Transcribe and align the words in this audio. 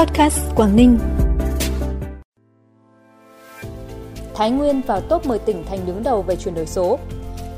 Podcast 0.00 0.40
Quảng 0.54 0.76
Ninh. 0.76 0.98
Thái 4.34 4.50
Nguyên 4.50 4.80
vào 4.80 5.00
top 5.00 5.26
10 5.26 5.38
tỉnh 5.38 5.64
thành 5.64 5.78
đứng 5.86 6.02
đầu 6.02 6.22
về 6.22 6.36
chuyển 6.36 6.54
đổi 6.54 6.66
số. 6.66 6.98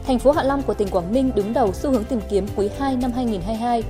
Thành 0.07 0.19
phố 0.19 0.33
Hạ 0.33 0.43
Long 0.43 0.63
của 0.63 0.75
tỉnh 0.75 0.89
Quảng 0.89 1.13
Ninh 1.13 1.31
đứng 1.35 1.53
đầu 1.53 1.73
xu 1.73 1.91
hướng 1.91 2.05
tìm 2.05 2.21
kiếm 2.31 2.47
quý 2.57 2.71
2 2.79 2.97
năm 2.97 3.13
2022. 3.13 3.83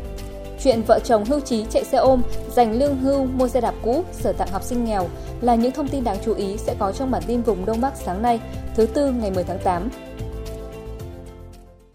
Chuyện 0.63 0.83
vợ 0.87 0.99
chồng 1.05 1.25
hưu 1.25 1.41
trí 1.41 1.65
chạy 1.71 1.85
xe 1.85 1.99
ôm, 1.99 2.23
dành 2.51 2.73
lương 2.73 2.99
hưu 2.99 3.25
mua 3.25 3.49
xe 3.49 3.61
đạp 3.61 3.75
cũ, 3.83 4.05
sở 4.13 4.33
tặng 4.33 4.49
học 4.49 4.63
sinh 4.63 4.85
nghèo 4.85 5.09
là 5.41 5.55
những 5.55 5.73
thông 5.73 5.89
tin 5.89 6.05
đáng 6.05 6.19
chú 6.25 6.35
ý 6.35 6.57
sẽ 6.57 6.75
có 6.79 6.93
trong 6.93 7.11
bản 7.11 7.23
tin 7.27 7.43
vùng 7.43 7.67
Đông 7.67 7.81
Bắc 7.81 7.97
sáng 7.97 8.23
nay, 8.23 8.41
thứ 8.77 8.87
tư 8.87 9.11
ngày 9.11 9.31
10 9.31 9.45
tháng 9.45 9.59
8. 9.65 9.89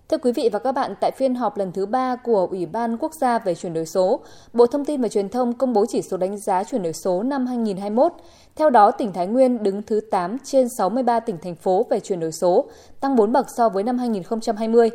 Thưa 0.10 0.18
quý 0.18 0.32
vị 0.32 0.50
và 0.54 0.60
các 0.60 0.72
bạn, 0.72 0.94
tại 1.02 1.12
phiên 1.12 1.36
họp 1.36 1.58
lần 1.58 1.72
thứ 1.72 1.86
ba 1.86 2.16
của 2.16 2.48
Ủy 2.52 2.66
ban 2.66 2.98
Quốc 2.98 3.14
gia 3.14 3.40
về 3.40 3.56
chuyển 3.56 3.74
đổi 3.74 3.86
số, 3.86 4.20
Bộ 4.54 4.66
Thông 4.68 4.86
tin 4.86 5.02
và 5.02 5.08
Truyền 5.08 5.30
thông 5.30 5.54
công 5.54 5.74
bố 5.74 5.86
chỉ 5.90 6.02
số 6.02 6.18
đánh 6.18 6.38
giá 6.38 6.64
chuyển 6.64 6.84
đổi 6.84 6.94
số 6.94 7.24
năm 7.24 7.46
2021. 7.46 8.12
Theo 8.56 8.70
đó, 8.70 8.92
tỉnh 8.92 9.14
Thái 9.14 9.28
Nguyên 9.28 9.64
đứng 9.64 9.82
thứ 9.84 10.00
8 10.12 10.38
trên 10.44 10.70
63 10.70 11.20
tỉnh 11.20 11.38
thành 11.44 11.56
phố 11.56 11.86
về 11.90 12.00
chuyển 12.00 12.20
đổi 12.20 12.32
số, 12.32 12.66
tăng 13.00 13.16
4 13.16 13.32
bậc 13.32 13.48
so 13.58 13.70
với 13.70 13.84
năm 13.84 13.98
2020. 13.98 14.90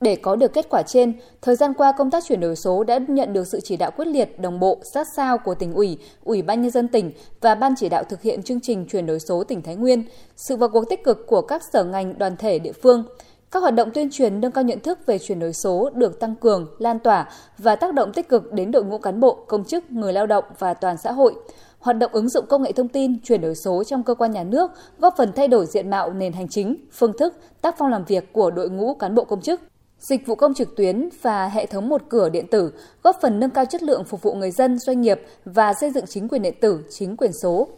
Để 0.00 0.16
có 0.16 0.36
được 0.36 0.52
kết 0.52 0.66
quả 0.70 0.82
trên, 0.82 1.12
thời 1.42 1.56
gian 1.56 1.74
qua 1.74 1.92
công 1.92 2.10
tác 2.10 2.24
chuyển 2.24 2.40
đổi 2.40 2.56
số 2.56 2.84
đã 2.84 2.98
nhận 3.08 3.32
được 3.32 3.46
sự 3.46 3.60
chỉ 3.64 3.76
đạo 3.76 3.90
quyết 3.96 4.06
liệt, 4.08 4.40
đồng 4.40 4.60
bộ, 4.60 4.78
sát 4.94 5.06
sao 5.16 5.38
của 5.38 5.54
tỉnh 5.54 5.72
ủy, 5.72 5.98
ủy 6.24 6.42
ban 6.42 6.62
nhân 6.62 6.70
dân 6.70 6.88
tỉnh 6.88 7.12
và 7.40 7.54
ban 7.54 7.74
chỉ 7.76 7.88
đạo 7.88 8.04
thực 8.04 8.22
hiện 8.22 8.42
chương 8.42 8.60
trình 8.60 8.86
chuyển 8.86 9.06
đổi 9.06 9.20
số 9.20 9.44
tỉnh 9.44 9.62
Thái 9.62 9.76
Nguyên, 9.76 10.04
sự 10.36 10.56
vào 10.56 10.68
cuộc 10.68 10.84
tích 10.88 11.04
cực 11.04 11.26
của 11.26 11.40
các 11.42 11.62
sở 11.72 11.84
ngành, 11.84 12.18
đoàn 12.18 12.36
thể 12.36 12.58
địa 12.58 12.72
phương. 12.72 13.04
Các 13.50 13.60
hoạt 13.60 13.74
động 13.74 13.90
tuyên 13.94 14.10
truyền 14.10 14.40
nâng 14.40 14.52
cao 14.52 14.64
nhận 14.64 14.80
thức 14.80 15.06
về 15.06 15.18
chuyển 15.18 15.38
đổi 15.38 15.52
số 15.52 15.90
được 15.94 16.20
tăng 16.20 16.36
cường, 16.36 16.66
lan 16.78 16.98
tỏa 16.98 17.30
và 17.58 17.76
tác 17.76 17.94
động 17.94 18.12
tích 18.12 18.28
cực 18.28 18.52
đến 18.52 18.70
đội 18.70 18.84
ngũ 18.84 18.98
cán 18.98 19.20
bộ, 19.20 19.34
công 19.46 19.64
chức, 19.64 19.90
người 19.90 20.12
lao 20.12 20.26
động 20.26 20.44
và 20.58 20.74
toàn 20.74 20.96
xã 20.96 21.12
hội. 21.12 21.34
Hoạt 21.78 21.98
động 21.98 22.12
ứng 22.12 22.28
dụng 22.28 22.46
công 22.48 22.62
nghệ 22.62 22.72
thông 22.72 22.88
tin, 22.88 23.20
chuyển 23.24 23.40
đổi 23.40 23.54
số 23.54 23.84
trong 23.84 24.02
cơ 24.02 24.14
quan 24.14 24.30
nhà 24.30 24.44
nước 24.44 24.70
góp 24.98 25.14
phần 25.16 25.32
thay 25.32 25.48
đổi 25.48 25.66
diện 25.66 25.90
mạo 25.90 26.12
nền 26.12 26.32
hành 26.32 26.48
chính, 26.48 26.76
phương 26.92 27.12
thức, 27.18 27.34
tác 27.62 27.74
phong 27.78 27.90
làm 27.90 28.04
việc 28.04 28.32
của 28.32 28.50
đội 28.50 28.70
ngũ 28.70 28.94
cán 28.94 29.14
bộ 29.14 29.24
công 29.24 29.40
chức. 29.40 29.60
Dịch 29.98 30.26
vụ 30.26 30.34
công 30.34 30.54
trực 30.54 30.76
tuyến 30.76 31.08
và 31.22 31.48
hệ 31.48 31.66
thống 31.66 31.88
một 31.88 32.02
cửa 32.08 32.28
điện 32.28 32.46
tử 32.50 32.72
góp 33.02 33.16
phần 33.22 33.40
nâng 33.40 33.50
cao 33.50 33.64
chất 33.64 33.82
lượng 33.82 34.04
phục 34.04 34.22
vụ 34.22 34.34
người 34.34 34.50
dân, 34.50 34.78
doanh 34.78 35.00
nghiệp 35.00 35.20
và 35.44 35.72
xây 35.80 35.90
dựng 35.90 36.04
chính 36.08 36.28
quyền 36.28 36.42
điện 36.42 36.54
tử, 36.60 36.80
chính 36.90 37.16
quyền 37.16 37.32
số. 37.42 37.68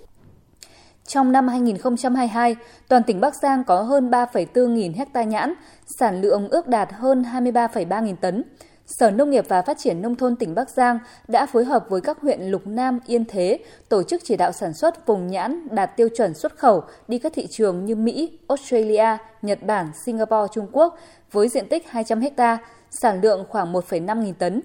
Trong 1.12 1.32
năm 1.32 1.48
2022, 1.48 2.56
toàn 2.88 3.02
tỉnh 3.02 3.20
Bắc 3.20 3.34
Giang 3.34 3.64
có 3.64 3.82
hơn 3.82 4.10
3,4 4.10 4.68
nghìn 4.68 4.92
hecta 4.92 5.22
nhãn, 5.22 5.54
sản 5.98 6.20
lượng 6.20 6.48
ước 6.48 6.68
đạt 6.68 6.92
hơn 6.92 7.22
23,3 7.22 8.02
nghìn 8.02 8.16
tấn. 8.16 8.42
Sở 8.86 9.10
Nông 9.10 9.30
nghiệp 9.30 9.44
và 9.48 9.62
Phát 9.62 9.78
triển 9.78 10.02
Nông 10.02 10.16
thôn 10.16 10.36
tỉnh 10.36 10.54
Bắc 10.54 10.70
Giang 10.70 10.98
đã 11.28 11.46
phối 11.46 11.64
hợp 11.64 11.84
với 11.88 12.00
các 12.00 12.18
huyện 12.20 12.40
Lục 12.42 12.66
Nam, 12.66 13.00
Yên 13.06 13.24
Thế 13.24 13.58
tổ 13.88 14.02
chức 14.02 14.22
chỉ 14.24 14.36
đạo 14.36 14.52
sản 14.52 14.74
xuất 14.74 15.06
vùng 15.06 15.26
nhãn 15.26 15.66
đạt 15.70 15.96
tiêu 15.96 16.08
chuẩn 16.16 16.34
xuất 16.34 16.58
khẩu 16.58 16.82
đi 17.08 17.18
các 17.18 17.32
thị 17.34 17.46
trường 17.46 17.84
như 17.84 17.96
Mỹ, 17.96 18.38
Australia, 18.48 19.16
Nhật 19.42 19.62
Bản, 19.62 19.90
Singapore, 20.04 20.52
Trung 20.52 20.66
Quốc 20.72 20.98
với 21.32 21.48
diện 21.48 21.68
tích 21.68 21.90
200 21.90 22.20
ha, 22.36 22.58
sản 22.90 23.20
lượng 23.20 23.44
khoảng 23.48 23.72
1,5 23.72 24.22
nghìn 24.22 24.34
tấn. 24.34 24.60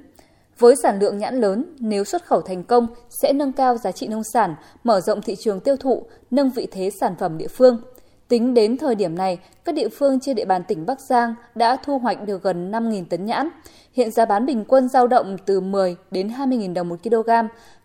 Với 0.59 0.75
sản 0.75 1.00
lượng 1.00 1.17
nhãn 1.17 1.36
lớn, 1.36 1.66
nếu 1.80 2.03
xuất 2.03 2.25
khẩu 2.25 2.42
thành 2.42 2.64
công 2.64 2.88
sẽ 3.22 3.34
nâng 3.34 3.52
cao 3.52 3.78
giá 3.78 3.92
trị 3.92 4.08
nông 4.08 4.23
sản, 4.23 4.56
mở 4.84 5.02
rộng 5.02 5.22
thị 5.22 5.36
trường 5.39 5.59
tiêu 5.59 5.78
thụ, 5.78 6.03
nâng 6.31 6.50
vị 6.50 6.67
thế 6.72 6.89
sản 7.00 7.16
phẩm 7.20 7.38
địa 7.38 7.47
phương. 7.47 7.81
Tính 8.28 8.53
đến 8.53 8.78
thời 8.78 8.95
điểm 8.95 9.16
này, 9.16 9.39
các 9.66 9.75
địa 9.75 9.89
phương 9.89 10.20
trên 10.20 10.36
địa 10.36 10.45
bàn 10.45 10.64
tỉnh 10.67 10.86
Bắc 10.86 11.00
Giang 11.00 11.36
đã 11.56 11.78
thu 11.84 12.00
hoạch 12.00 12.25
được 12.28 12.44
gần 12.44 12.72
5.000 12.72 13.06
tấn 13.09 13.25
nhãn. 13.25 13.50
Hiện 13.94 14.12
giá 14.12 14.25
bán 14.25 14.45
bình 14.45 14.66
quân 14.67 14.89
giao 14.89 15.08
động 15.08 15.38
từ 15.45 15.59
10 15.59 15.95
đến 16.12 16.28
20.000 16.28 16.73
đồng 16.73 16.90
một 16.90 17.03
kg, 17.03 17.30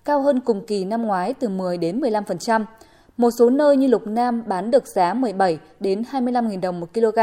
cao 0.04 0.22
hơn 0.22 0.40
cùng 0.40 0.66
kỳ 0.66 0.84
năm 0.84 1.02
ngoái 1.02 1.34
từ 1.34 1.48
10 1.48 1.78
đến 1.78 2.00
15%. 2.00 2.64
Một 3.16 3.30
số 3.38 3.50
nơi 3.50 3.76
như 3.76 3.86
Lục 3.86 4.06
Nam 4.06 4.42
bán 4.46 4.70
được 4.70 4.86
giá 4.86 5.14
17 5.14 5.58
đến 5.80 6.02
25.000 6.12 6.60
đồng 6.60 6.80
một 6.80 6.94
kg, 6.94 7.18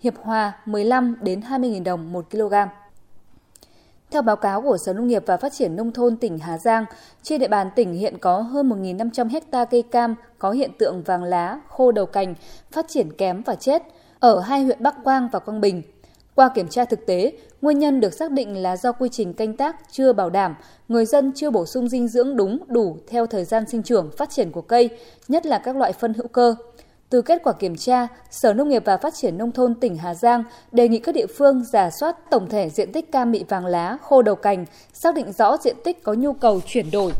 Hiệp 0.00 0.14
Hòa 0.16 0.52
15 0.66 1.16
đến 1.22 1.40
20.000 1.40 1.84
đồng 1.84 2.12
một 2.12 2.30
kg. 2.30 2.54
Theo 4.14 4.22
báo 4.22 4.36
cáo 4.36 4.62
của 4.62 4.78
Sở 4.78 4.92
Nông 4.92 5.06
nghiệp 5.06 5.22
và 5.26 5.36
Phát 5.36 5.52
triển 5.52 5.76
Nông 5.76 5.92
thôn 5.92 6.16
tỉnh 6.16 6.38
Hà 6.38 6.58
Giang, 6.58 6.84
trên 7.22 7.40
địa 7.40 7.48
bàn 7.48 7.70
tỉnh 7.76 7.92
hiện 7.92 8.18
có 8.18 8.40
hơn 8.40 8.68
1.500 8.68 9.28
hecta 9.28 9.64
cây 9.64 9.82
cam 9.82 10.14
có 10.38 10.50
hiện 10.50 10.70
tượng 10.78 11.02
vàng 11.02 11.24
lá, 11.24 11.60
khô 11.68 11.92
đầu 11.92 12.06
cành, 12.06 12.34
phát 12.72 12.88
triển 12.88 13.12
kém 13.12 13.42
và 13.42 13.54
chết 13.54 13.82
ở 14.18 14.40
hai 14.40 14.62
huyện 14.62 14.82
Bắc 14.82 15.04
Quang 15.04 15.28
và 15.32 15.38
Quang 15.38 15.60
Bình. 15.60 15.82
Qua 16.34 16.48
kiểm 16.54 16.68
tra 16.68 16.84
thực 16.84 17.06
tế, 17.06 17.32
nguyên 17.62 17.78
nhân 17.78 18.00
được 18.00 18.14
xác 18.14 18.30
định 18.30 18.62
là 18.62 18.76
do 18.76 18.92
quy 18.92 19.08
trình 19.08 19.34
canh 19.34 19.56
tác 19.56 19.76
chưa 19.90 20.12
bảo 20.12 20.30
đảm, 20.30 20.54
người 20.88 21.06
dân 21.06 21.32
chưa 21.34 21.50
bổ 21.50 21.66
sung 21.66 21.88
dinh 21.88 22.08
dưỡng 22.08 22.36
đúng 22.36 22.58
đủ 22.66 22.96
theo 23.08 23.26
thời 23.26 23.44
gian 23.44 23.64
sinh 23.68 23.82
trưởng 23.82 24.10
phát 24.16 24.30
triển 24.30 24.52
của 24.52 24.62
cây, 24.62 24.90
nhất 25.28 25.46
là 25.46 25.58
các 25.58 25.76
loại 25.76 25.92
phân 25.92 26.14
hữu 26.14 26.28
cơ. 26.28 26.54
Từ 27.10 27.22
kết 27.22 27.40
quả 27.44 27.52
kiểm 27.52 27.76
tra, 27.76 28.06
Sở 28.30 28.52
Nông 28.52 28.68
nghiệp 28.68 28.82
và 28.84 28.96
Phát 28.96 29.14
triển 29.14 29.38
Nông 29.38 29.52
thôn 29.52 29.74
tỉnh 29.74 29.96
Hà 29.96 30.14
Giang 30.14 30.44
đề 30.72 30.88
nghị 30.88 30.98
các 30.98 31.14
địa 31.14 31.26
phương 31.26 31.64
giả 31.64 31.90
soát 32.00 32.30
tổng 32.30 32.48
thể 32.48 32.70
diện 32.70 32.92
tích 32.92 33.12
cam 33.12 33.30
mị 33.30 33.44
vàng 33.48 33.66
lá, 33.66 33.98
khô 34.02 34.22
đầu 34.22 34.34
cành, 34.34 34.64
xác 34.92 35.14
định 35.14 35.32
rõ 35.32 35.56
diện 35.56 35.76
tích 35.84 36.02
có 36.02 36.14
nhu 36.14 36.32
cầu 36.32 36.60
chuyển 36.66 36.90
đổi 36.90 37.12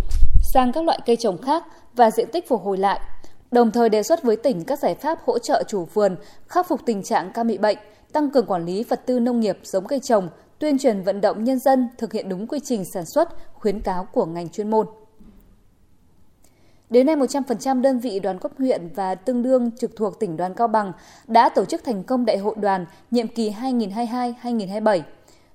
sang 0.52 0.72
các 0.72 0.84
loại 0.84 0.98
cây 1.06 1.16
trồng 1.16 1.38
khác 1.38 1.64
và 1.94 2.10
diện 2.10 2.28
tích 2.32 2.48
phục 2.48 2.62
hồi 2.62 2.78
lại. 2.78 3.00
Đồng 3.50 3.70
thời 3.70 3.88
đề 3.88 4.02
xuất 4.02 4.22
với 4.22 4.36
tỉnh 4.36 4.64
các 4.64 4.78
giải 4.78 4.94
pháp 4.94 5.18
hỗ 5.24 5.38
trợ 5.38 5.62
chủ 5.68 5.84
vườn 5.94 6.16
khắc 6.48 6.68
phục 6.68 6.80
tình 6.86 7.02
trạng 7.02 7.32
cam 7.32 7.46
bị 7.46 7.58
bệnh, 7.58 7.78
tăng 8.12 8.30
cường 8.30 8.46
quản 8.46 8.64
lý 8.64 8.84
vật 8.84 9.06
tư 9.06 9.20
nông 9.20 9.40
nghiệp 9.40 9.58
giống 9.62 9.86
cây 9.86 10.00
trồng, 10.02 10.28
tuyên 10.58 10.78
truyền 10.78 11.02
vận 11.02 11.20
động 11.20 11.44
nhân 11.44 11.58
dân 11.58 11.88
thực 11.98 12.12
hiện 12.12 12.28
đúng 12.28 12.46
quy 12.46 12.60
trình 12.64 12.84
sản 12.84 13.04
xuất, 13.06 13.28
khuyến 13.54 13.80
cáo 13.80 14.04
của 14.12 14.26
ngành 14.26 14.48
chuyên 14.48 14.70
môn. 14.70 14.86
Đến 16.90 17.06
nay, 17.06 17.16
100% 17.16 17.80
đơn 17.80 17.98
vị 17.98 18.20
đoàn 18.20 18.38
cấp 18.38 18.52
huyện 18.58 18.88
và 18.94 19.14
tương 19.14 19.42
đương 19.42 19.70
trực 19.78 19.96
thuộc 19.96 20.20
tỉnh 20.20 20.36
đoàn 20.36 20.54
Cao 20.54 20.68
Bằng 20.68 20.92
đã 21.26 21.48
tổ 21.48 21.64
chức 21.64 21.84
thành 21.84 22.04
công 22.04 22.24
đại 22.24 22.38
hội 22.38 22.54
đoàn 22.60 22.86
nhiệm 23.10 23.28
kỳ 23.28 23.50
2022-2027. 23.50 25.00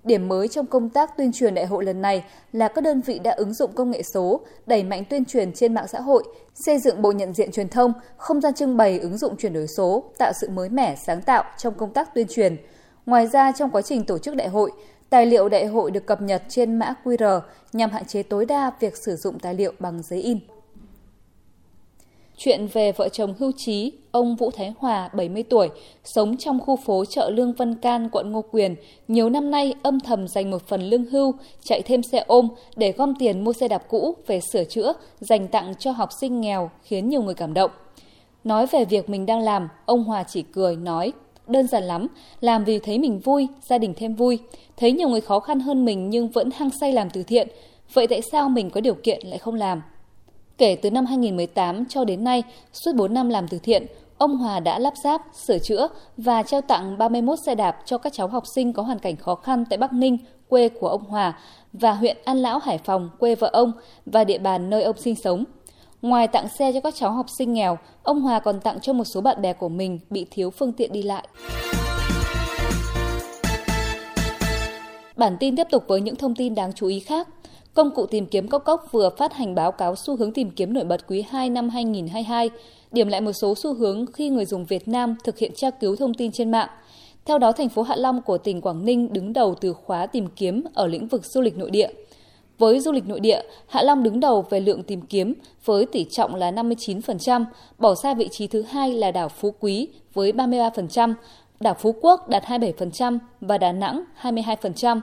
Điểm 0.04 0.28
mới 0.28 0.48
trong 0.48 0.66
công 0.66 0.90
tác 0.90 1.18
tuyên 1.18 1.32
truyền 1.32 1.56
đại 1.56 1.66
hội 1.66 1.86
lần 1.86 2.02
này 2.02 2.24
là 2.52 2.68
các 2.68 2.84
đơn 2.84 3.02
vị 3.02 3.20
đã 3.20 3.32
ứng 3.32 3.54
dụng 3.54 3.72
công 3.74 3.92
nghệ 3.92 4.04
số, 4.04 4.42
đẩy 4.66 4.84
mạnh 4.84 5.04
tuyên 5.10 5.26
truyền 5.26 5.54
trên 5.54 5.74
mạng 5.74 5.88
xã 5.88 6.02
hội, 6.02 6.24
xây 6.54 6.80
dựng 6.80 7.02
bộ 7.02 7.12
nhận 7.12 7.34
diện 7.34 7.52
truyền 7.52 7.70
thông, 7.70 7.94
không 8.18 8.42
gian 8.42 8.54
trưng 8.54 8.78
bày 8.78 9.00
ứng 9.00 9.18
dụng 9.18 9.38
chuyển 9.38 9.54
đổi 9.54 9.68
số, 9.68 10.04
tạo 10.18 10.32
sự 10.42 10.50
mới 10.50 10.70
mẻ, 10.70 10.96
sáng 10.96 11.22
tạo 11.22 11.44
trong 11.58 11.74
công 11.74 11.94
tác 11.94 12.16
tuyên 12.16 12.28
truyền. 12.30 12.58
Ngoài 13.06 13.28
ra, 13.28 13.52
trong 13.52 13.70
quá 13.70 13.82
trình 13.82 14.04
tổ 14.04 14.18
chức 14.18 14.36
đại 14.36 14.48
hội, 14.48 14.72
tài 15.10 15.26
liệu 15.26 15.50
đại 15.50 15.66
hội 15.66 15.92
được 15.92 16.06
cập 16.06 16.22
nhật 16.22 16.44
trên 16.50 16.80
mã 16.80 16.94
QR 17.04 17.42
nhằm 17.74 17.90
hạn 17.90 18.06
chế 18.06 18.24
tối 18.24 18.46
đa 18.46 18.72
việc 18.80 18.98
sử 18.98 19.16
dụng 19.16 19.40
tài 19.40 19.54
liệu 19.54 19.74
bằng 19.80 20.02
giấy 20.04 20.22
in. 20.22 20.40
Chuyện 22.42 22.68
về 22.74 22.92
vợ 22.92 23.10
chồng 23.10 23.34
hưu 23.40 23.52
trí, 23.58 23.92
ông 24.12 24.36
Vũ 24.36 24.52
Thái 24.52 24.74
Hòa, 24.78 25.10
70 25.14 25.44
tuổi, 25.44 25.70
sống 26.04 26.38
trong 26.38 26.60
khu 26.60 26.76
phố 26.76 27.06
chợ 27.06 27.30
Lương 27.30 27.54
Văn 27.54 27.76
Can, 27.76 28.10
quận 28.12 28.32
Ngô 28.32 28.42
Quyền, 28.52 28.76
nhiều 29.08 29.30
năm 29.30 29.52
nay 29.52 29.74
âm 29.84 30.00
thầm 30.00 30.28
dành 30.28 30.52
một 30.52 30.68
phần 30.68 30.82
lương 30.82 31.06
hưu, 31.06 31.34
chạy 31.64 31.82
thêm 31.82 32.04
xe 32.04 32.24
ôm 32.28 32.48
để 32.76 32.92
gom 32.92 33.16
tiền 33.16 33.44
mua 33.44 33.54
xe 33.54 33.68
đạp 33.68 33.84
cũ 33.90 34.16
về 34.28 34.40
sửa 34.54 34.64
chữa, 34.64 34.94
dành 35.20 35.48
tặng 35.48 35.74
cho 35.80 35.92
học 35.92 36.10
sinh 36.22 36.42
nghèo 36.42 36.72
khiến 36.84 37.10
nhiều 37.10 37.22
người 37.22 37.34
cảm 37.34 37.54
động. 37.54 37.72
Nói 38.44 38.68
về 38.68 38.86
việc 38.86 39.10
mình 39.10 39.26
đang 39.26 39.40
làm, 39.40 39.70
ông 39.86 40.04
Hòa 40.04 40.24
chỉ 40.28 40.42
cười, 40.42 40.76
nói, 40.76 41.12
đơn 41.48 41.68
giản 41.68 41.84
lắm, 41.84 42.08
làm 42.42 42.64
vì 42.64 42.80
thấy 42.80 43.00
mình 43.00 43.20
vui, 43.20 43.48
gia 43.62 43.78
đình 43.78 43.94
thêm 43.98 44.16
vui, 44.16 44.40
thấy 44.78 44.92
nhiều 44.92 45.10
người 45.10 45.22
khó 45.22 45.40
khăn 45.40 45.60
hơn 45.60 45.86
mình 45.86 46.10
nhưng 46.10 46.30
vẫn 46.30 46.50
hăng 46.56 46.70
say 46.82 46.94
làm 46.94 47.10
từ 47.10 47.24
thiện, 47.24 47.48
vậy 47.94 48.08
tại 48.08 48.22
sao 48.32 48.50
mình 48.50 48.70
có 48.70 48.82
điều 48.82 48.96
kiện 48.96 49.28
lại 49.28 49.38
không 49.38 49.56
làm? 49.56 49.82
Kể 50.60 50.76
từ 50.82 50.92
năm 50.92 51.06
2018 51.06 51.86
cho 51.86 52.04
đến 52.04 52.24
nay, 52.24 52.44
suốt 52.74 52.92
4 52.96 53.14
năm 53.14 53.30
làm 53.30 53.48
từ 53.48 53.60
thiện, 53.60 53.86
ông 54.18 54.38
Hòa 54.38 54.60
đã 54.60 54.80
lắp 54.80 54.94
ráp, 55.04 55.22
sửa 55.34 55.60
chữa 55.60 55.88
và 56.18 56.44
trao 56.44 56.62
tặng 56.62 56.98
31 56.98 57.40
xe 57.40 57.56
đạp 57.56 57.78
cho 57.86 57.98
các 57.98 58.14
cháu 58.14 58.28
học 58.28 58.44
sinh 58.48 58.74
có 58.74 58.84
hoàn 58.84 59.00
cảnh 59.00 59.16
khó 59.16 59.36
khăn 59.36 59.66
tại 59.70 59.78
Bắc 59.78 59.94
Ninh, 59.94 60.18
quê 60.50 60.70
của 60.70 60.88
ông 60.88 61.04
Hòa, 61.04 61.40
và 61.74 61.94
huyện 61.94 62.18
An 62.26 62.38
Lão, 62.38 62.60
Hải 62.60 62.78
Phòng, 62.78 63.10
quê 63.20 63.36
vợ 63.36 63.50
ông, 63.54 63.72
và 64.06 64.24
địa 64.24 64.38
bàn 64.38 64.70
nơi 64.70 64.84
ông 64.84 64.98
sinh 64.98 65.16
sống. 65.16 65.44
Ngoài 66.02 66.28
tặng 66.28 66.48
xe 66.50 66.74
cho 66.74 66.80
các 66.82 66.96
cháu 66.96 67.12
học 67.12 67.26
sinh 67.30 67.54
nghèo, 67.54 67.78
ông 68.04 68.22
Hòa 68.22 68.40
còn 68.40 68.60
tặng 68.62 68.80
cho 68.82 68.94
một 68.94 69.06
số 69.06 69.22
bạn 69.22 69.42
bè 69.42 69.54
của 69.54 69.70
mình 69.70 70.00
bị 70.10 70.26
thiếu 70.32 70.50
phương 70.50 70.74
tiện 70.74 70.92
đi 70.92 71.04
lại. 71.04 71.28
Bản 75.16 75.38
tin 75.40 75.56
tiếp 75.56 75.68
tục 75.72 75.84
với 75.88 76.02
những 76.02 76.16
thông 76.16 76.36
tin 76.36 76.56
đáng 76.56 76.74
chú 76.74 76.88
ý 76.88 77.00
khác. 77.00 77.28
Công 77.74 77.92
cụ 77.92 78.06
tìm 78.06 78.26
kiếm 78.26 78.48
Cốc 78.48 78.64
Cốc 78.66 78.88
vừa 78.92 79.10
phát 79.18 79.34
hành 79.34 79.56
báo 79.56 79.72
cáo 79.72 79.96
xu 79.96 80.16
hướng 80.16 80.34
tìm 80.34 80.52
kiếm 80.52 80.74
nổi 80.74 80.84
bật 80.84 81.08
quý 81.08 81.26
2 81.30 81.50
năm 81.50 81.70
2022, 81.70 82.50
điểm 82.92 83.08
lại 83.08 83.22
một 83.22 83.34
số 83.34 83.56
xu 83.56 83.74
hướng 83.74 84.06
khi 84.14 84.30
người 84.30 84.46
dùng 84.46 84.66
Việt 84.66 84.88
Nam 84.88 85.16
thực 85.24 85.38
hiện 85.38 85.52
tra 85.56 85.70
cứu 85.70 85.96
thông 85.96 86.14
tin 86.14 86.32
trên 86.32 86.52
mạng. 86.52 86.70
Theo 87.26 87.38
đó, 87.38 87.52
thành 87.52 87.70
phố 87.70 87.82
Hạ 87.82 87.96
Long 87.96 88.22
của 88.22 88.38
tỉnh 88.38 88.62
Quảng 88.62 88.86
Ninh 88.86 89.14
đứng 89.14 89.34
đầu 89.34 89.56
từ 89.62 89.74
khóa 89.74 90.06
tìm 90.06 90.28
kiếm 90.36 90.64
ở 90.74 90.88
lĩnh 90.88 91.08
vực 91.08 91.26
du 91.26 91.42
lịch 91.42 91.58
nội 91.58 91.72
địa. 91.72 91.90
Với 92.58 92.80
du 92.80 92.92
lịch 92.92 93.08
nội 93.08 93.20
địa, 93.20 93.42
Hạ 93.68 93.84
Long 93.84 94.04
đứng 94.04 94.20
đầu 94.20 94.46
về 94.50 94.60
lượng 94.60 94.84
tìm 94.84 95.02
kiếm 95.02 95.34
với 95.66 95.86
tỷ 95.86 96.06
trọng 96.12 96.36
là 96.36 96.52
59%, 96.52 97.46
bỏ 97.78 97.96
xa 97.96 98.14
vị 98.14 98.28
trí 98.32 98.48
thứ 98.48 98.62
hai 98.62 98.94
là 98.94 99.12
đảo 99.12 99.30
Phú 99.30 99.54
Quý 99.60 99.88
với 100.14 100.32
33%, 100.32 101.14
đảo 101.60 101.74
Phú 101.80 101.96
Quốc 102.02 102.30
đạt 102.30 102.44
27% 102.44 103.20
và 103.42 103.58
Đà 103.58 103.72
Nẵng 103.72 104.04
22%. 104.22 105.00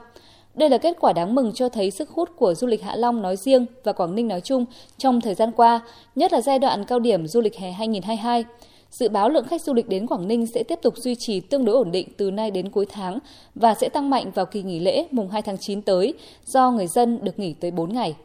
Đây 0.57 0.69
là 0.69 0.77
kết 0.77 0.97
quả 0.99 1.13
đáng 1.13 1.35
mừng 1.35 1.53
cho 1.53 1.69
thấy 1.69 1.91
sức 1.91 2.09
hút 2.09 2.29
của 2.35 2.53
du 2.53 2.67
lịch 2.67 2.83
Hạ 2.83 2.95
Long 2.95 3.21
nói 3.21 3.35
riêng 3.35 3.65
và 3.83 3.93
Quảng 3.93 4.15
Ninh 4.15 4.27
nói 4.27 4.41
chung 4.41 4.65
trong 4.97 5.21
thời 5.21 5.35
gian 5.35 5.51
qua, 5.51 5.81
nhất 6.15 6.33
là 6.33 6.41
giai 6.41 6.59
đoạn 6.59 6.85
cao 6.85 6.99
điểm 6.99 7.27
du 7.27 7.41
lịch 7.41 7.55
hè 7.55 7.71
2022. 7.71 8.45
Dự 8.91 9.09
báo 9.09 9.29
lượng 9.29 9.47
khách 9.47 9.61
du 9.61 9.73
lịch 9.73 9.89
đến 9.89 10.07
Quảng 10.07 10.27
Ninh 10.27 10.47
sẽ 10.47 10.63
tiếp 10.63 10.79
tục 10.81 10.97
duy 10.97 11.15
trì 11.15 11.39
tương 11.39 11.65
đối 11.65 11.75
ổn 11.75 11.91
định 11.91 12.07
từ 12.17 12.31
nay 12.31 12.51
đến 12.51 12.69
cuối 12.69 12.85
tháng 12.85 13.19
và 13.55 13.73
sẽ 13.73 13.89
tăng 13.89 14.09
mạnh 14.09 14.31
vào 14.31 14.45
kỳ 14.45 14.63
nghỉ 14.63 14.79
lễ 14.79 15.07
mùng 15.11 15.29
2 15.29 15.41
tháng 15.41 15.57
9 15.57 15.81
tới 15.81 16.13
do 16.45 16.71
người 16.71 16.87
dân 16.87 17.19
được 17.21 17.39
nghỉ 17.39 17.53
tới 17.53 17.71
4 17.71 17.93
ngày. 17.93 18.15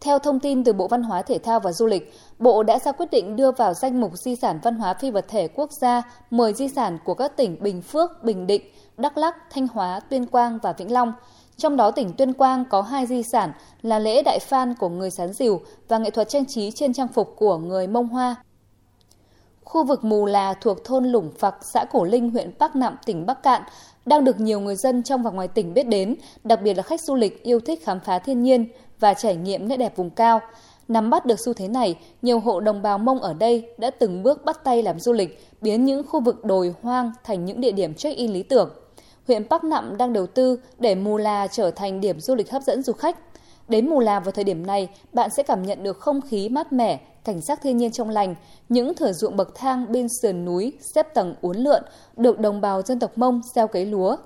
Theo 0.00 0.18
thông 0.18 0.40
tin 0.40 0.64
từ 0.64 0.72
Bộ 0.72 0.88
Văn 0.88 1.02
hóa 1.02 1.22
Thể 1.22 1.38
thao 1.38 1.60
và 1.60 1.72
Du 1.72 1.86
lịch, 1.86 2.12
Bộ 2.38 2.62
đã 2.62 2.78
ra 2.78 2.92
quyết 2.92 3.10
định 3.10 3.36
đưa 3.36 3.52
vào 3.52 3.74
danh 3.74 4.00
mục 4.00 4.18
di 4.18 4.36
sản 4.36 4.58
văn 4.62 4.74
hóa 4.74 4.94
phi 4.94 5.10
vật 5.10 5.24
thể 5.28 5.48
quốc 5.48 5.72
gia 5.72 6.02
10 6.30 6.52
di 6.52 6.68
sản 6.68 6.98
của 7.04 7.14
các 7.14 7.36
tỉnh 7.36 7.56
Bình 7.60 7.82
Phước, 7.82 8.24
Bình 8.24 8.46
Định, 8.46 8.62
Đắk 9.00 9.18
lắc 9.18 9.36
Thanh 9.50 9.68
Hóa, 9.68 10.00
Tuyên 10.00 10.26
Quang 10.26 10.58
và 10.62 10.72
Vĩnh 10.72 10.92
Long. 10.92 11.12
Trong 11.56 11.76
đó 11.76 11.90
tỉnh 11.90 12.12
Tuyên 12.12 12.32
Quang 12.32 12.64
có 12.64 12.82
hai 12.82 13.06
di 13.06 13.22
sản 13.22 13.52
là 13.82 13.98
lễ 13.98 14.22
đại 14.22 14.38
phan 14.38 14.74
của 14.74 14.88
người 14.88 15.10
sán 15.10 15.32
diều 15.32 15.60
và 15.88 15.98
nghệ 15.98 16.10
thuật 16.10 16.28
trang 16.28 16.46
trí 16.46 16.70
trên 16.70 16.92
trang 16.92 17.08
phục 17.08 17.34
của 17.36 17.58
người 17.58 17.86
Mông 17.86 18.08
Hoa. 18.08 18.36
Khu 19.64 19.84
vực 19.84 20.04
Mù 20.04 20.26
Là 20.26 20.54
thuộc 20.54 20.84
thôn 20.84 21.04
Lũng 21.04 21.30
phạc 21.38 21.54
xã 21.74 21.84
Cổ 21.84 22.04
Linh, 22.04 22.30
huyện 22.30 22.52
Bắc 22.58 22.76
Nạm, 22.76 22.96
tỉnh 23.06 23.26
Bắc 23.26 23.42
Cạn 23.42 23.62
đang 24.06 24.24
được 24.24 24.40
nhiều 24.40 24.60
người 24.60 24.76
dân 24.76 25.02
trong 25.02 25.22
và 25.22 25.30
ngoài 25.30 25.48
tỉnh 25.48 25.74
biết 25.74 25.88
đến, 25.88 26.16
đặc 26.44 26.62
biệt 26.62 26.74
là 26.74 26.82
khách 26.82 27.00
du 27.00 27.14
lịch 27.14 27.42
yêu 27.42 27.60
thích 27.60 27.84
khám 27.84 28.00
phá 28.00 28.18
thiên 28.18 28.42
nhiên 28.42 28.68
và 29.00 29.14
trải 29.14 29.36
nghiệm 29.36 29.68
nét 29.68 29.76
đẹp 29.76 29.96
vùng 29.96 30.10
cao. 30.10 30.40
Nắm 30.88 31.10
bắt 31.10 31.26
được 31.26 31.40
xu 31.44 31.52
thế 31.52 31.68
này, 31.68 31.98
nhiều 32.22 32.40
hộ 32.40 32.60
đồng 32.60 32.82
bào 32.82 32.98
Mông 32.98 33.20
ở 33.20 33.34
đây 33.34 33.68
đã 33.78 33.90
từng 33.90 34.22
bước 34.22 34.44
bắt 34.44 34.64
tay 34.64 34.82
làm 34.82 35.00
du 35.00 35.12
lịch, 35.12 35.46
biến 35.60 35.84
những 35.84 36.06
khu 36.08 36.20
vực 36.20 36.44
đồi 36.44 36.74
hoang 36.82 37.12
thành 37.24 37.44
những 37.44 37.60
địa 37.60 37.72
điểm 37.72 37.94
check-in 37.94 38.32
lý 38.32 38.42
tưởng. 38.42 38.70
Huyện 39.30 39.48
Bắc 39.48 39.64
Nậm 39.64 39.96
đang 39.96 40.12
đầu 40.12 40.26
tư 40.26 40.60
để 40.78 40.94
Mù 40.94 41.16
La 41.16 41.46
trở 41.46 41.70
thành 41.70 42.00
điểm 42.00 42.20
du 42.20 42.34
lịch 42.34 42.50
hấp 42.50 42.62
dẫn 42.62 42.82
du 42.82 42.92
khách. 42.92 43.18
Đến 43.68 43.90
Mù 43.90 44.00
La 44.00 44.20
vào 44.20 44.32
thời 44.32 44.44
điểm 44.44 44.66
này, 44.66 44.88
bạn 45.12 45.30
sẽ 45.36 45.42
cảm 45.42 45.62
nhận 45.62 45.82
được 45.82 45.98
không 45.98 46.20
khí 46.20 46.48
mát 46.48 46.72
mẻ, 46.72 47.00
cảnh 47.24 47.40
sắc 47.40 47.62
thiên 47.62 47.76
nhiên 47.76 47.92
trong 47.92 48.10
lành, 48.10 48.34
những 48.68 48.94
thửa 48.94 49.12
ruộng 49.12 49.36
bậc 49.36 49.54
thang 49.54 49.86
bên 49.92 50.06
sườn 50.22 50.44
núi 50.44 50.72
xếp 50.94 51.14
tầng 51.14 51.34
uốn 51.40 51.56
lượn 51.56 51.82
được 52.16 52.38
đồng 52.38 52.60
bào 52.60 52.82
dân 52.82 52.98
tộc 52.98 53.18
Mông 53.18 53.40
gieo 53.54 53.68
cấy 53.68 53.86
lúa. 53.86 54.16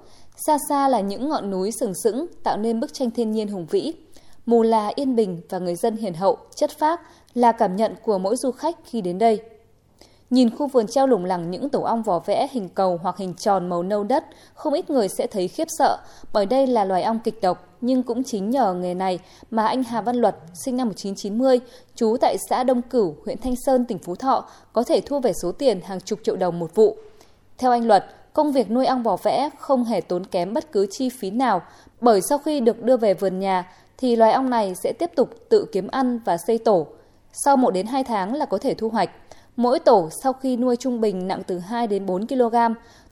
Xa 0.46 0.58
xa 0.68 0.88
là 0.88 1.00
những 1.00 1.28
ngọn 1.28 1.50
núi 1.50 1.70
sừng 1.80 1.92
sững 2.04 2.26
tạo 2.42 2.56
nên 2.56 2.80
bức 2.80 2.94
tranh 2.94 3.10
thiên 3.10 3.32
nhiên 3.32 3.48
hùng 3.48 3.66
vĩ. 3.70 3.92
Mù 4.46 4.62
là 4.62 4.92
yên 4.94 5.16
bình 5.16 5.40
và 5.48 5.58
người 5.58 5.74
dân 5.74 5.96
hiền 5.96 6.14
hậu, 6.14 6.38
chất 6.56 6.70
phác 6.70 7.00
là 7.34 7.52
cảm 7.52 7.76
nhận 7.76 7.94
của 8.04 8.18
mỗi 8.18 8.36
du 8.36 8.50
khách 8.50 8.76
khi 8.84 9.00
đến 9.00 9.18
đây. 9.18 9.40
Nhìn 10.30 10.56
khu 10.56 10.66
vườn 10.66 10.86
treo 10.86 11.06
lủng 11.06 11.24
lẳng 11.24 11.50
những 11.50 11.68
tổ 11.68 11.80
ong 11.80 12.02
vỏ 12.02 12.18
vẽ 12.18 12.48
hình 12.50 12.68
cầu 12.68 12.98
hoặc 13.02 13.16
hình 13.16 13.34
tròn 13.34 13.68
màu 13.68 13.82
nâu 13.82 14.04
đất, 14.04 14.24
không 14.54 14.72
ít 14.72 14.90
người 14.90 15.08
sẽ 15.08 15.26
thấy 15.26 15.48
khiếp 15.48 15.68
sợ, 15.78 15.98
bởi 16.32 16.46
đây 16.46 16.66
là 16.66 16.84
loài 16.84 17.02
ong 17.02 17.18
kịch 17.24 17.40
độc, 17.42 17.68
nhưng 17.80 18.02
cũng 18.02 18.24
chính 18.24 18.50
nhờ 18.50 18.74
nghề 18.74 18.94
này 18.94 19.18
mà 19.50 19.66
anh 19.66 19.82
Hà 19.82 20.00
Văn 20.00 20.16
Luật, 20.16 20.36
sinh 20.64 20.76
năm 20.76 20.88
1990, 20.88 21.60
trú 21.94 22.16
tại 22.20 22.36
xã 22.50 22.64
Đông 22.64 22.82
Cửu, 22.82 23.14
huyện 23.24 23.38
Thanh 23.38 23.54
Sơn, 23.66 23.84
tỉnh 23.84 23.98
Phú 23.98 24.14
Thọ, 24.14 24.48
có 24.72 24.82
thể 24.82 25.00
thu 25.00 25.20
về 25.20 25.32
số 25.42 25.52
tiền 25.52 25.80
hàng 25.80 26.00
chục 26.00 26.18
triệu 26.24 26.36
đồng 26.36 26.58
một 26.58 26.74
vụ. 26.74 26.96
Theo 27.58 27.70
anh 27.70 27.86
Luật, 27.86 28.04
công 28.32 28.52
việc 28.52 28.70
nuôi 28.70 28.86
ong 28.86 29.02
vỏ 29.02 29.16
vẽ 29.16 29.50
không 29.58 29.84
hề 29.84 30.00
tốn 30.00 30.26
kém 30.26 30.54
bất 30.54 30.72
cứ 30.72 30.86
chi 30.90 31.08
phí 31.08 31.30
nào, 31.30 31.62
bởi 32.00 32.20
sau 32.28 32.38
khi 32.38 32.60
được 32.60 32.82
đưa 32.82 32.96
về 32.96 33.14
vườn 33.14 33.38
nhà, 33.38 33.70
thì 33.98 34.16
loài 34.16 34.32
ong 34.32 34.50
này 34.50 34.74
sẽ 34.74 34.92
tiếp 34.92 35.10
tục 35.16 35.30
tự 35.48 35.66
kiếm 35.72 35.88
ăn 35.88 36.18
và 36.24 36.36
xây 36.46 36.58
tổ. 36.58 36.86
Sau 37.32 37.56
1 37.56 37.70
đến 37.70 37.86
2 37.86 38.04
tháng 38.04 38.34
là 38.34 38.46
có 38.46 38.58
thể 38.58 38.74
thu 38.74 38.88
hoạch. 38.88 39.10
Mỗi 39.56 39.78
tổ 39.78 40.08
sau 40.22 40.32
khi 40.32 40.56
nuôi 40.56 40.76
trung 40.76 41.00
bình 41.00 41.28
nặng 41.28 41.42
từ 41.46 41.58
2 41.58 41.86
đến 41.86 42.06
4 42.06 42.26
kg, 42.26 42.54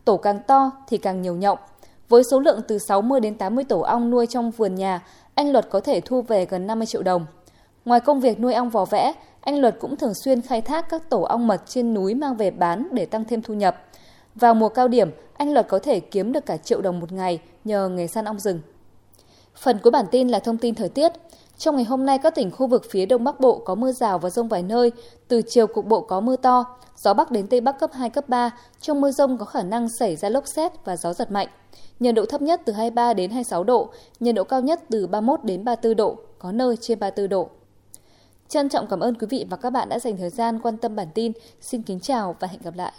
tổ 0.04 0.16
càng 0.16 0.40
to 0.46 0.70
thì 0.88 0.98
càng 0.98 1.22
nhiều 1.22 1.36
nhộng. 1.36 1.58
Với 2.08 2.24
số 2.24 2.40
lượng 2.40 2.60
từ 2.68 2.78
60 2.78 3.20
đến 3.20 3.34
80 3.34 3.64
tổ 3.64 3.80
ong 3.80 4.10
nuôi 4.10 4.26
trong 4.26 4.50
vườn 4.50 4.74
nhà, 4.74 5.02
anh 5.34 5.52
Luật 5.52 5.70
có 5.70 5.80
thể 5.80 6.00
thu 6.00 6.22
về 6.22 6.46
gần 6.46 6.66
50 6.66 6.86
triệu 6.86 7.02
đồng. 7.02 7.26
Ngoài 7.84 8.00
công 8.00 8.20
việc 8.20 8.40
nuôi 8.40 8.54
ong 8.54 8.70
vò 8.70 8.84
vẽ, 8.84 9.12
anh 9.40 9.60
Luật 9.60 9.76
cũng 9.80 9.96
thường 9.96 10.14
xuyên 10.24 10.42
khai 10.42 10.60
thác 10.60 10.88
các 10.88 11.10
tổ 11.10 11.22
ong 11.22 11.46
mật 11.46 11.62
trên 11.66 11.94
núi 11.94 12.14
mang 12.14 12.36
về 12.36 12.50
bán 12.50 12.88
để 12.92 13.06
tăng 13.06 13.24
thêm 13.24 13.42
thu 13.42 13.54
nhập. 13.54 13.76
Vào 14.34 14.54
mùa 14.54 14.68
cao 14.68 14.88
điểm, 14.88 15.10
anh 15.34 15.52
Luật 15.52 15.68
có 15.68 15.78
thể 15.78 16.00
kiếm 16.00 16.32
được 16.32 16.46
cả 16.46 16.56
triệu 16.56 16.80
đồng 16.80 17.00
một 17.00 17.12
ngày 17.12 17.40
nhờ 17.64 17.88
nghề 17.88 18.06
săn 18.06 18.24
ong 18.24 18.38
rừng. 18.38 18.60
Phần 19.56 19.78
cuối 19.82 19.90
bản 19.90 20.06
tin 20.10 20.28
là 20.28 20.38
thông 20.38 20.58
tin 20.58 20.74
thời 20.74 20.88
tiết. 20.88 21.12
Trong 21.62 21.76
ngày 21.76 21.84
hôm 21.84 22.06
nay, 22.06 22.18
các 22.18 22.34
tỉnh 22.34 22.50
khu 22.50 22.66
vực 22.66 22.86
phía 22.90 23.06
Đông 23.06 23.24
Bắc 23.24 23.40
Bộ 23.40 23.58
có 23.58 23.74
mưa 23.74 23.92
rào 23.92 24.18
và 24.18 24.30
rông 24.30 24.48
vài 24.48 24.62
nơi, 24.62 24.92
từ 25.28 25.42
chiều 25.42 25.66
cục 25.66 25.86
bộ 25.86 26.00
có 26.00 26.20
mưa 26.20 26.36
to, 26.36 26.64
gió 26.96 27.14
Bắc 27.14 27.30
đến 27.30 27.46
Tây 27.46 27.60
Bắc 27.60 27.78
cấp 27.78 27.90
2, 27.92 28.10
cấp 28.10 28.28
3. 28.28 28.50
Trong 28.80 29.00
mưa 29.00 29.10
rông 29.10 29.38
có 29.38 29.44
khả 29.44 29.62
năng 29.62 29.88
xảy 29.98 30.16
ra 30.16 30.28
lốc 30.28 30.44
xét 30.46 30.72
và 30.84 30.96
gió 30.96 31.12
giật 31.12 31.30
mạnh. 31.30 31.48
Nhiệt 32.00 32.14
độ 32.14 32.26
thấp 32.26 32.42
nhất 32.42 32.60
từ 32.64 32.72
23 32.72 33.14
đến 33.14 33.30
26 33.30 33.64
độ, 33.64 33.90
nhiệt 34.20 34.34
độ 34.34 34.44
cao 34.44 34.60
nhất 34.60 34.80
từ 34.90 35.06
31 35.06 35.44
đến 35.44 35.64
34 35.64 35.96
độ, 35.96 36.16
có 36.38 36.52
nơi 36.52 36.76
trên 36.80 36.98
34 36.98 37.28
độ. 37.28 37.48
Trân 38.48 38.68
trọng 38.68 38.86
cảm 38.86 39.00
ơn 39.00 39.14
quý 39.14 39.26
vị 39.30 39.46
và 39.50 39.56
các 39.56 39.70
bạn 39.70 39.88
đã 39.88 39.98
dành 39.98 40.16
thời 40.16 40.30
gian 40.30 40.60
quan 40.62 40.76
tâm 40.76 40.96
bản 40.96 41.08
tin. 41.14 41.32
Xin 41.60 41.82
kính 41.82 42.00
chào 42.00 42.36
và 42.40 42.48
hẹn 42.48 42.60
gặp 42.62 42.74
lại. 42.76 42.90